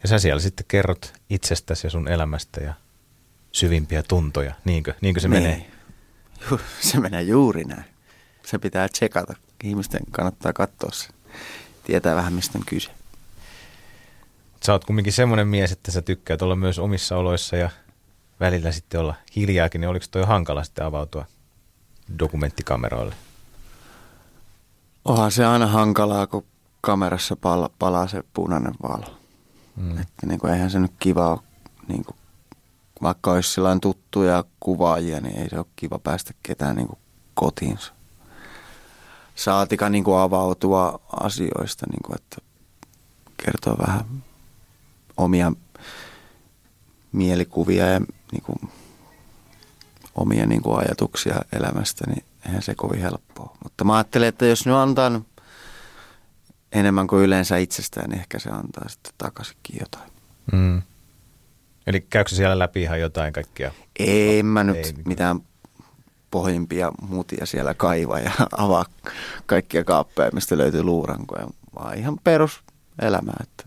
Ja 0.04 0.08
sä 0.08 0.18
siellä 0.18 0.40
sitten 0.40 0.66
kerrot 0.68 1.12
itsestäsi 1.30 1.87
ja 1.87 1.90
sun 1.90 2.08
elämästä 2.08 2.61
ja 2.61 2.75
syvimpiä 3.52 4.02
tuntoja, 4.02 4.54
niinkö, 4.64 4.94
niinkö 5.00 5.20
se 5.20 5.28
Niin. 5.28 5.42
menee? 5.42 5.70
Ju- 6.50 6.61
Se 6.80 7.00
menee 7.00 7.23
juuri 7.23 7.64
näin. 7.64 7.84
Se 8.46 8.58
pitää 8.58 8.88
tsekata. 8.88 9.34
Ihmisten 9.64 10.00
kannattaa 10.11 10.52
katsoa 10.52 10.90
se. 10.92 11.08
Tietää 11.84 12.16
vähän 12.16 12.32
mistä 12.32 12.58
on 12.58 12.64
kyse. 12.66 12.90
Sä 14.66 14.73
oot 14.73 14.84
kumminkin 14.84 15.12
semmoinen 15.12 15.49
mies, 15.49 15.73
että 15.73 15.90
sä 15.92 16.02
tykkäät 16.02 16.42
olla 16.42 16.56
myös 16.56 16.78
omissa 16.78 17.16
oloissa 17.16 17.56
ja 17.56 17.70
välillä 18.40 18.73
sitten 18.73 19.00
olla 19.00 19.14
hiljaakin, 19.37 19.80
niin 19.80 19.88
oliko 19.88 20.06
toi 20.11 20.25
hankala 20.25 20.64
sitten 20.64 20.84
avautua 20.87 21.26
dokumenttikameroille? 22.18 23.14
Onhan 25.04 25.32
se 25.32 25.44
aina 25.44 25.66
hankalaa, 25.66 26.26
kun 26.26 26.46
kamerassa 26.80 27.37
pala, 27.37 27.70
palaa 27.78 28.08
se 28.08 28.23
punainen 28.34 28.75
valo. 28.82 29.18
Mm. 29.76 29.99
Että 29.99 30.26
niin 30.26 30.40
kuin, 30.40 30.52
eihän 30.52 30.71
se 30.71 30.78
nyt 30.78 30.93
kiva 30.99 31.43
niin 31.88 32.04
kuin, 32.04 32.16
vaikka 33.02 33.33
olisi 33.33 33.52
sellainen 33.52 33.81
tuttuja 33.81 34.45
kuvaajia, 34.61 35.21
niin 35.21 35.38
ei 35.38 35.49
se 35.50 35.59
ole 35.59 35.66
kiva 35.76 35.99
päästä 35.99 36.35
ketään 36.43 36.76
niin 36.76 36.88
kuin 36.88 36.99
kotiinsa. 37.35 37.93
Saatika 39.35 39.88
niin 39.88 40.04
kuin 40.04 40.19
avautua 40.19 41.00
asioista, 41.21 41.87
niin 41.90 42.02
kuin, 42.07 42.16
että 42.16 42.37
kertoo 43.45 43.76
vähän 43.87 44.04
omia 45.16 45.52
mielikuvia 47.12 47.87
ja 47.87 48.00
niin 48.33 48.43
kuin, 48.43 48.71
omia 50.14 50.47
niin 50.47 50.62
kuin 50.62 50.78
ajatuksia 50.78 51.35
elämästä, 51.52 52.04
niin 52.07 52.25
eihän 52.47 52.62
se 52.62 52.75
kovin 52.75 53.00
helppoa. 53.00 53.57
Mutta 53.62 53.85
mä 53.85 53.97
ajattelen, 53.97 54.28
että 54.28 54.47
jos 54.47 54.66
nyt 54.66 54.75
antaa 54.75 55.11
enemmän 56.75 57.07
kuin 57.07 57.25
yleensä 57.25 57.57
itsestään, 57.57 58.11
niin 58.11 58.21
ehkä 58.21 58.38
se 58.38 58.50
antaa 58.50 58.88
sitten 58.88 59.12
takaisinkin 59.19 59.76
jotain. 59.81 60.11
Mm. 60.52 60.83
Eli 61.87 62.00
käykö 62.00 62.31
se 62.31 62.37
siellä 62.37 62.59
läpi 62.59 62.83
ihan 62.83 63.00
jotain 63.00 63.33
kaikkia? 63.33 63.73
Ei 63.99 64.43
mä 64.43 64.64
nyt 64.64 64.76
ei 64.76 64.95
mitään 65.04 65.40
pohjimpia 66.31 66.93
mutia 67.00 67.47
siellä 67.47 67.75
kaiva 67.75 68.19
ja 68.19 68.31
avaa 68.59 68.85
kaikkia 69.47 69.85
kaappeja, 69.85 70.31
mistä 70.33 70.59
löytyy 70.59 70.83
luurankoja, 70.83 71.47
vaan 71.75 71.99
ihan 71.99 72.19
peruselämää. 72.25 73.37
Että 73.43 73.64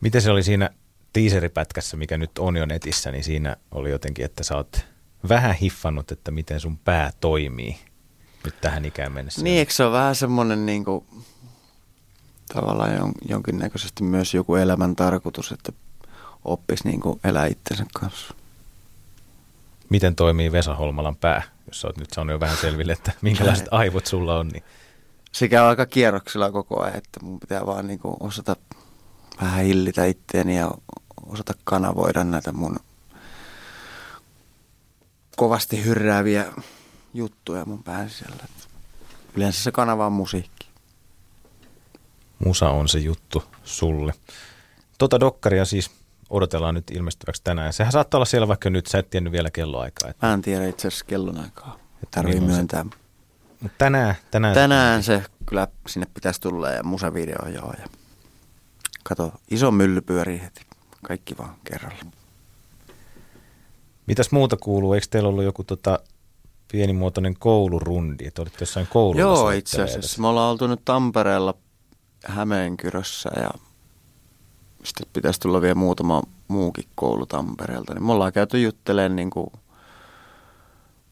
Miten 0.00 0.22
se 0.22 0.30
oli 0.30 0.42
siinä 0.42 0.70
teaseripätkässä, 1.12 1.96
mikä 1.96 2.18
nyt 2.18 2.38
on 2.38 2.56
jo 2.56 2.66
netissä, 2.66 3.10
niin 3.10 3.24
siinä 3.24 3.56
oli 3.70 3.90
jotenkin, 3.90 4.24
että 4.24 4.44
sä 4.44 4.56
oot 4.56 4.86
vähän 5.28 5.54
hiffannut, 5.54 6.12
että 6.12 6.30
miten 6.30 6.60
sun 6.60 6.78
pää 6.78 7.12
toimii 7.20 7.76
nyt 8.44 8.60
tähän 8.60 8.84
ikään 8.84 9.12
mennessä. 9.12 9.42
niin, 9.42 9.58
eikö 9.58 9.72
se 9.72 9.84
ole 9.84 9.92
vähän 9.92 10.14
semmoinen 10.14 10.66
niin 10.66 10.84
kuin, 10.84 11.04
tavallaan 12.54 12.94
jon, 12.94 13.12
jonkinnäköisesti 13.28 14.02
myös 14.04 14.34
joku 14.34 14.54
elämän 14.54 14.96
tarkoitus, 14.96 15.52
että 15.52 15.72
oppisi 16.44 16.88
niin 16.88 17.00
kuin 17.00 17.20
elää 17.24 17.46
itsensä 17.46 17.86
kanssa. 17.94 18.34
Miten 19.88 20.14
toimii 20.14 20.52
Vesa 20.52 20.74
Holmalan 20.74 21.16
pää, 21.16 21.42
jos 21.66 21.84
oot 21.84 21.96
nyt 21.96 22.10
saanut 22.10 22.32
jo 22.32 22.40
vähän 22.40 22.56
selville, 22.56 22.92
että 22.92 23.12
minkälaiset 23.22 23.68
aivot 23.70 24.06
sulla 24.06 24.38
on, 24.38 24.48
niin 24.48 24.62
Se 25.32 25.48
käy 25.48 25.64
aika 25.64 25.86
kierroksilla 25.86 26.52
koko 26.52 26.82
ajan, 26.82 26.96
että 26.96 27.20
mun 27.22 27.40
pitää 27.40 27.66
vaan 27.66 27.86
niin 27.86 27.98
kuin 27.98 28.16
osata 28.20 28.56
vähän 29.40 29.64
hillitä 29.64 30.04
itteeni 30.04 30.56
ja 30.56 30.70
osata 31.26 31.54
kanavoida 31.64 32.24
näitä 32.24 32.52
mun 32.52 32.76
kovasti 35.36 35.84
hyrrääviä 35.84 36.46
juttuja 37.14 37.64
mun 37.64 37.82
pään 37.82 38.10
sisällä. 38.10 38.36
Yleensä 39.36 39.62
se 39.62 39.72
kanava 39.72 40.06
on 40.06 40.12
musiikki. 40.12 40.61
Musa 42.44 42.68
on 42.70 42.88
se 42.88 42.98
juttu 42.98 43.44
sulle. 43.64 44.12
Tota 44.98 45.20
dokkaria 45.20 45.64
siis 45.64 45.90
odotellaan 46.30 46.74
nyt 46.74 46.90
ilmestyväksi 46.90 47.42
tänään. 47.44 47.72
Sehän 47.72 47.92
saattaa 47.92 48.18
olla 48.18 48.24
siellä 48.24 48.48
vaikka 48.48 48.70
nyt, 48.70 48.86
sä 48.86 48.98
et 48.98 49.10
tiennyt 49.10 49.32
vielä 49.32 49.50
kelloaikaa. 49.50 50.10
Että, 50.10 50.26
Mä 50.26 50.32
en 50.32 50.42
tiedä 50.42 50.66
itse 50.66 50.88
asiassa 50.88 51.04
kellonaikaa. 51.04 51.78
Tarvii 52.10 52.34
se- 52.34 52.40
myöntää. 52.40 52.84
mutta 53.60 53.78
tänään, 53.78 54.14
tänään, 54.30 54.54
Tänään 54.54 55.02
se 55.02 55.22
kyllä 55.46 55.68
sinne 55.88 56.06
pitäisi 56.14 56.40
tulla 56.40 56.70
ja 56.70 56.82
musavideo 56.82 57.48
joo. 57.54 57.72
Ja 57.78 57.86
kato, 59.02 59.32
iso 59.50 59.70
mylly 59.70 60.00
pyörii 60.00 60.40
heti. 60.42 60.60
Kaikki 61.02 61.38
vaan 61.38 61.54
kerralla. 61.64 62.04
Mitäs 64.06 64.30
muuta 64.30 64.56
kuuluu? 64.56 64.92
Eikö 64.94 65.06
teillä 65.10 65.28
ollut 65.28 65.44
joku 65.44 65.64
tota, 65.64 65.98
pienimuotoinen 66.72 67.34
koulurundi, 67.38 68.26
että 68.26 68.42
olitte 68.42 68.56
jossain 68.62 68.86
koululla 68.86 69.20
Joo, 69.20 69.50
itse 69.50 69.82
asiassa. 69.82 70.20
Me 70.20 70.26
ollaan 70.28 70.50
oltu 70.50 70.66
nyt 70.66 70.80
Tampereella 70.84 71.54
Hämeenkyrössä 72.24 73.30
ja 73.36 73.50
sitten 74.84 75.06
pitäisi 75.12 75.40
tulla 75.40 75.60
vielä 75.60 75.74
muutama 75.74 76.22
muukin 76.48 76.84
koulu 76.94 77.26
Tampereelta. 77.26 77.94
Niin 77.94 78.04
me 78.04 78.12
ollaan 78.12 78.32
käyty 78.32 78.60
juttelemaan 78.60 79.16
niin 79.16 79.30
kuin 79.30 79.52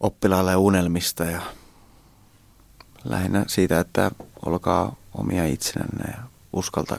oppilaille 0.00 0.56
unelmista 0.56 1.24
ja 1.24 1.40
lähinnä 3.04 3.44
siitä, 3.48 3.80
että 3.80 4.10
olkaa 4.46 4.96
omia 5.14 5.46
itsenänne 5.46 6.14
ja 6.16 6.22
uskalta, 6.52 6.98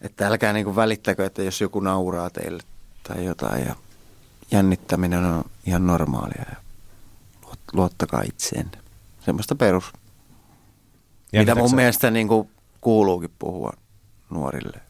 että 0.00 0.26
älkää 0.26 0.52
niin 0.52 0.64
kuin 0.64 0.76
välittäkö, 0.76 1.26
että 1.26 1.42
jos 1.42 1.60
joku 1.60 1.80
nauraa 1.80 2.30
teille 2.30 2.62
tai 3.08 3.24
jotain 3.24 3.66
ja 3.66 3.74
jännittäminen 4.50 5.24
on 5.24 5.44
ihan 5.66 5.86
normaalia 5.86 6.44
ja 6.50 6.56
luot- 7.44 7.72
luottakaa 7.72 8.22
itseenne. 8.22 8.78
Semmoista 9.20 9.54
perus 9.54 9.92
mitä 11.32 11.54
mun 11.54 11.74
mielestä 11.74 12.10
niin 12.10 12.28
kuin 12.28 12.50
kuuluukin 12.82 13.32
puhua 13.38 13.72
nuorille. 14.30 14.80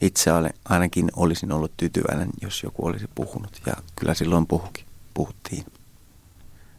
Itse 0.00 0.30
ainakin 0.64 1.10
olisin 1.16 1.52
ollut 1.52 1.72
tyytyväinen, 1.76 2.28
jos 2.42 2.62
joku 2.62 2.86
olisi 2.86 3.08
puhunut. 3.14 3.60
Ja 3.66 3.72
kyllä 3.96 4.14
silloin 4.14 4.46
puhukin. 4.46 4.84
Puhuttiin. 5.14 5.66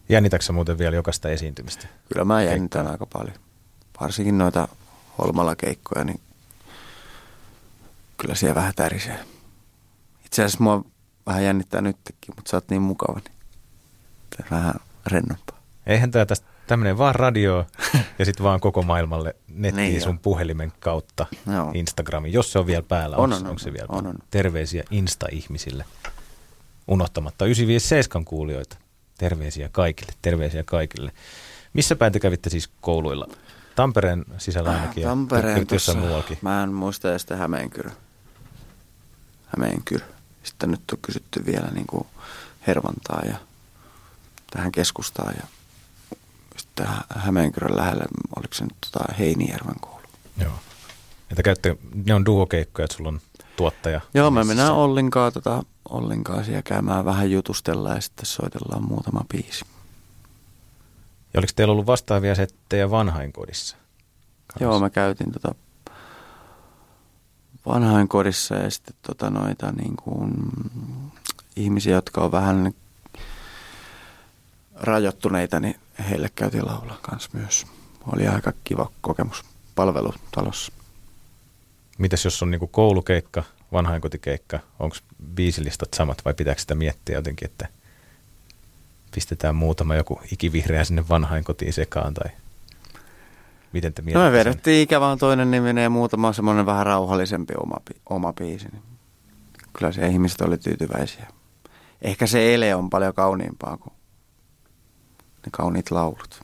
Jännitätkö 0.09 0.45
sä 0.45 0.53
muuten 0.53 0.77
vielä 0.77 0.95
jokaista 0.95 1.29
esiintymistä? 1.29 1.87
Kyllä 2.13 2.25
mä 2.25 2.43
jännitän 2.43 2.87
aika 2.87 3.05
paljon. 3.05 3.37
Varsinkin 4.01 4.37
noita 4.37 4.67
Holmala-keikkoja, 5.17 6.03
niin 6.03 6.19
kyllä 8.17 8.35
siellä 8.35 8.55
vähän 8.55 8.73
tärisee. 8.75 9.19
Itse 10.25 10.43
asiassa 10.43 10.63
mua 10.63 10.85
vähän 11.25 11.43
jännittää 11.43 11.81
nytkin, 11.81 12.15
mutta 12.35 12.49
sä 12.51 12.57
oot 12.57 12.69
niin 12.69 12.81
mukava, 12.81 13.19
niin 13.19 14.47
vähän 14.51 14.73
rennompaa. 15.05 15.59
Eihän 15.85 16.11
tämä 16.11 16.25
tästä 16.25 16.47
tämmöinen 16.67 16.97
vaan 16.97 17.15
radio 17.15 17.65
ja 18.19 18.25
sitten 18.25 18.43
vaan 18.43 18.59
koko 18.59 18.81
maailmalle 18.83 19.35
nettiin 19.47 19.89
Niin 19.91 20.01
sun 20.01 20.13
joo. 20.15 20.19
puhelimen 20.21 20.73
kautta 20.79 21.25
Joo. 21.53 21.71
Instagramiin, 21.73 22.33
jos 22.33 22.51
se 22.51 22.59
on 22.59 22.67
vielä 22.67 22.83
päällä. 22.83 23.17
On, 23.17 23.23
onko, 23.23 23.35
on, 23.35 23.41
on, 23.41 23.49
onko 23.49 23.59
se 23.59 23.73
vielä 23.73 23.85
on, 23.89 23.95
päällä? 23.95 24.09
on. 24.09 24.27
Terveisiä 24.31 24.83
Insta-ihmisille. 24.91 25.85
Unohtamatta 26.87 27.45
957 27.45 28.25
kuulijoita. 28.25 28.77
Terveisiä 29.17 29.69
kaikille, 29.71 30.13
terveisiä 30.21 30.63
kaikille. 30.63 31.11
Missä 31.73 31.95
päin 31.95 32.13
te 32.13 32.19
kävitte 32.19 32.49
siis 32.49 32.69
kouluilla? 32.81 33.27
Tampereen 33.75 34.25
sisällä 34.37 34.69
ainakin 34.71 35.01
ja 35.03 35.09
Tampereen 35.09 35.55
tuossa, 35.67 35.75
jossain 35.91 35.97
muuallakin. 35.99 36.37
mä 36.41 36.63
en 36.63 36.73
muista 36.73 37.09
edes 37.11 37.25
Hämeenkyrö. 37.37 37.89
Hämeenkyrö. 39.47 40.05
Sitten 40.43 40.71
nyt 40.71 40.81
on 40.93 40.99
kysytty 41.01 41.45
vielä 41.45 41.67
niin 41.73 41.87
kuin 41.87 42.07
Hervantaa 42.67 43.21
ja 43.25 43.35
tähän 44.51 44.71
keskustaan 44.71 45.33
ja 45.41 45.47
sitten 46.77 47.21
Hämeenkyrön 47.21 47.77
lähelle, 47.77 48.05
oliko 48.35 48.53
se 48.53 48.63
nyt 48.63 48.77
tota 48.91 49.13
Heinijärven 49.19 49.79
koulu. 49.81 50.01
Joo. 50.41 50.53
Että 51.31 51.43
käytte, 51.43 51.77
ne 52.05 52.13
on 52.13 52.25
duokeikkoja, 52.25 52.85
että 52.85 52.97
sulla 52.97 53.09
on 53.09 53.21
tuottaja. 53.55 54.01
Joo, 54.13 54.31
me 54.31 54.43
mennään 54.43 54.73
Ollinkaan, 54.73 55.33
tota, 55.33 55.63
Ollinkaan 55.89 56.45
siellä 56.45 56.61
käymään 56.61 57.05
vähän 57.05 57.31
jutustella 57.31 57.93
ja 57.93 58.01
sitten 58.01 58.25
soitellaan 58.25 58.83
muutama 58.83 59.25
biisi. 59.31 59.65
Ja 61.33 61.39
oliko 61.39 61.51
teillä 61.55 61.71
ollut 61.71 61.85
vastaavia 61.85 62.35
settejä 62.35 62.91
vanhainkodissa? 62.91 63.77
Joo, 64.59 64.79
mä 64.79 64.89
käytin 64.89 65.31
tota 65.31 65.55
vanhainkodissa 67.65 68.55
ja 68.55 68.69
sitten 68.69 68.95
tota 69.01 69.29
noita 69.29 69.71
niin 69.71 69.95
kuin, 69.95 70.33
ihmisiä, 71.55 71.95
jotka 71.95 72.21
on 72.21 72.31
vähän 72.31 72.73
rajoittuneita, 74.79 75.59
niin 75.59 75.75
heille 76.09 76.29
käytiin 76.35 76.65
laulaa 76.65 76.97
kanssa 77.01 77.29
myös. 77.33 77.67
Oli 78.13 78.27
aika 78.27 78.53
kiva 78.63 78.91
kokemus 79.01 79.45
palvelutalossa. 79.75 80.71
Mitäs 81.97 82.25
jos 82.25 82.43
on 82.43 82.51
niinku 82.51 82.67
koulukeikka, 82.67 83.43
vanhainkotikeikka, 83.71 84.59
onko 84.79 84.95
biisilistat 85.35 85.93
samat 85.93 86.25
vai 86.25 86.33
pitääkö 86.33 86.61
sitä 86.61 86.75
miettiä 86.75 87.15
jotenkin, 87.15 87.45
että 87.45 87.67
pistetään 89.15 89.55
muutama 89.55 89.95
joku 89.95 90.21
ikivihreä 90.31 90.83
sinne 90.83 91.09
vanhainkotiin 91.09 91.73
sekaan 91.73 92.13
tai 92.13 92.31
miten 93.73 93.93
te 93.93 94.03
No 94.13 94.19
me 94.19 94.31
vedettiin 94.31 94.83
ikävä 94.83 95.07
on 95.07 95.17
toinen 95.17 95.51
niminen 95.51 95.83
ja 95.83 95.89
muutama 95.89 96.33
semmoinen 96.33 96.65
vähän 96.65 96.85
rauhallisempi 96.85 97.53
oma, 97.63 97.75
oma 98.09 98.33
biisi. 98.33 98.67
Niin 98.67 98.83
kyllä 99.73 99.91
se 99.91 100.07
ihmiset 100.07 100.41
oli 100.41 100.57
tyytyväisiä. 100.57 101.27
Ehkä 102.01 102.27
se 102.27 102.53
ele 102.53 102.75
on 102.75 102.89
paljon 102.89 103.13
kauniimpaa 103.13 103.77
kuin 103.77 103.93
ne 105.45 105.49
kauniit 105.51 105.91
laulut. 105.91 106.41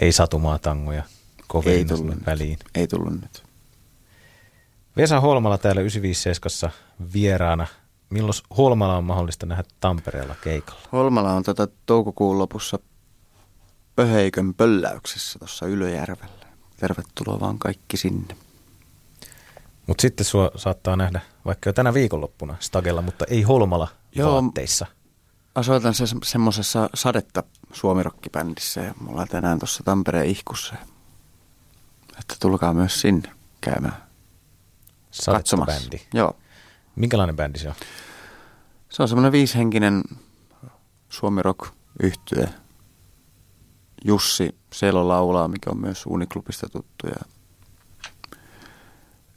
Ei 0.00 0.12
satumaa 0.12 0.58
tangoja 0.58 1.02
kovin 1.48 1.72
Ei 1.72 1.84
tullut 1.84 2.14
nyt. 2.14 2.26
väliin. 2.26 2.58
Ei 2.74 2.86
tullut 2.86 3.12
nyt. 3.12 3.42
Vesa 4.96 5.20
Holmala 5.20 5.58
täällä 5.58 5.80
957 5.80 6.72
vieraana. 7.14 7.66
Milloin 8.10 8.34
Holmala 8.56 8.96
on 8.96 9.04
mahdollista 9.04 9.46
nähdä 9.46 9.64
Tampereella 9.80 10.34
keikalla? 10.44 10.80
Holmala 10.92 11.32
on 11.32 11.42
tota 11.42 11.68
toukokuun 11.86 12.38
lopussa 12.38 12.78
Pöheikön 13.96 14.54
pölläyksessä 14.54 15.38
tuossa 15.38 15.66
Ylöjärvellä. 15.66 16.46
Tervetuloa 16.76 17.40
vaan 17.40 17.58
kaikki 17.58 17.96
sinne. 17.96 18.36
Mutta 19.86 20.02
sitten 20.02 20.26
sua 20.26 20.50
saattaa 20.56 20.96
nähdä 20.96 21.20
vaikka 21.44 21.68
jo 21.68 21.72
tänä 21.72 21.94
viikonloppuna 21.94 22.56
Stagella, 22.60 23.02
mutta 23.02 23.24
ei 23.28 23.42
Holmala 23.42 23.88
Joo. 24.14 24.42
vaatteissa. 24.42 24.86
Asoitan 25.54 25.94
se 25.94 26.04
semmoisessa 26.22 26.90
sadetta 26.94 27.42
suomirokkibändissä 27.72 28.80
ja 28.80 28.94
me 29.00 29.10
ollaan 29.10 29.28
tänään 29.28 29.58
tuossa 29.58 29.82
Tampereen 29.82 30.26
ihkussa. 30.26 30.74
Että 32.18 32.36
tulkaa 32.40 32.74
myös 32.74 33.00
sinne 33.00 33.32
käymään 33.60 34.04
katsomassa. 35.26 35.80
Bändi. 35.80 36.00
Joo. 36.14 36.36
Minkälainen 36.96 37.36
bändi 37.36 37.58
se 37.58 37.68
on? 37.68 37.74
Se 38.88 39.02
on 39.02 39.08
semmoinen 39.08 39.32
viishenkinen 39.32 40.02
suomi 41.08 41.42
rock 41.42 41.74
yhtye. 42.02 42.48
Jussi 44.04 44.56
Selo 44.72 45.08
laulaa, 45.08 45.48
mikä 45.48 45.70
on 45.70 45.80
myös 45.80 46.06
Uniklubista 46.06 46.68
tuttu. 46.68 47.06
Ja 47.06 47.26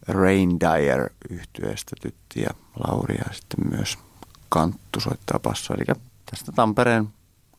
Rain 0.07 0.59
Dyer 0.59 1.09
yhtyeestä 1.29 1.95
tytti 2.01 2.41
ja 2.41 2.49
Lauri 2.87 3.15
ja 3.15 3.33
sitten 3.33 3.69
myös 3.69 3.97
Kanttu 4.49 4.99
soittaa 4.99 5.39
basso. 5.39 5.73
Eli 5.73 5.83
tästä 6.31 6.51
Tampereen 6.51 7.09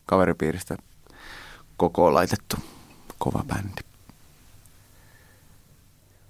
kaveripiiristä 0.06 0.76
koko 1.76 2.14
laitettu 2.14 2.56
kova 3.18 3.44
bändi. 3.48 3.82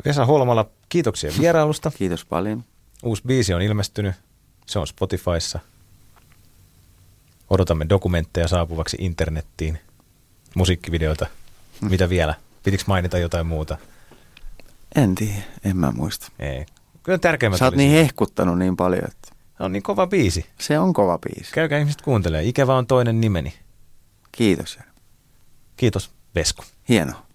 Vesa 0.05 0.27
Holmala, 0.27 0.67
kiitoksia 0.89 1.33
vierailusta. 1.39 1.91
Kiitos 1.91 2.25
paljon. 2.25 2.65
Uusi 3.03 3.23
biisi 3.27 3.55
on 3.55 3.63
ilmestynyt. 3.63 4.15
Se 4.67 4.79
on 4.79 4.87
Spotifyssa. 4.87 5.59
Odotamme 7.51 7.87
dokumentteja 7.89 8.49
saapuvaksi 8.49 8.97
internettiin, 9.01 9.79
musiikkivideoita. 10.55 11.27
Hmm. 11.81 11.91
Mitä 11.91 12.09
vielä? 12.09 12.35
Pitikö 12.63 12.85
mainita 12.87 13.19
jotain 13.19 13.47
muuta? 13.47 13.79
En 14.95 15.15
tiedä, 15.15 15.43
en 15.65 15.77
mä 15.77 15.93
muista. 15.93 16.33
Ei. 16.39 16.67
Kyllä 17.03 17.19
tärkeimmät 17.19 17.59
Sä 17.59 17.65
oot 17.65 17.75
niin 17.75 17.91
hehkuttanut 17.91 18.59
niin 18.59 18.77
paljon, 18.77 19.05
että 19.05 19.29
Se 19.59 19.65
on 19.65 19.73
niin 19.73 19.83
kova 19.83 20.07
biisi. 20.07 20.47
se 20.61 20.79
on 20.79 20.93
kova 20.93 21.19
biisi. 21.19 21.53
Käykää 21.53 21.79
ihmiset 21.79 22.03
kuuntelee. 22.03 22.45
Ikävä 22.45 22.75
on 22.77 22.87
toinen 22.87 23.21
nimeni. 23.21 23.55
Kiitos. 24.33 24.79
Kiitos 25.77 26.11
Vesku. 26.35 26.65
Hienoa. 26.89 27.28